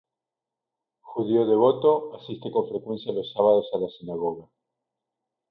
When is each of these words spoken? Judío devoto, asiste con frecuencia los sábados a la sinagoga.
Judío 1.01 1.45
devoto, 1.45 2.11
asiste 2.17 2.49
con 2.51 2.67
frecuencia 2.67 3.13
los 3.13 3.31
sábados 3.31 3.67
a 3.71 3.77
la 3.77 3.87
sinagoga. 3.89 4.49